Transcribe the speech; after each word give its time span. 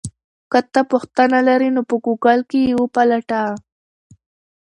که 0.51 0.59
ته 0.73 0.81
پوښتنه 0.91 1.37
لرې 1.47 1.69
نو 1.75 1.81
په 1.89 1.95
ګوګل 2.05 2.39
کې 2.49 2.59
یې 2.67 2.73
وپلټه. 2.77 3.43